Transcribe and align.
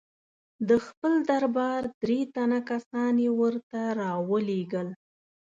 د 0.67 0.69
خپل 0.85 1.13
دربار 1.29 1.81
درې 2.01 2.19
تنه 2.35 2.59
کسان 2.69 3.13
یې 3.25 3.29
ورته 3.39 3.79
را 3.99 4.11
ولېږل. 4.29 4.87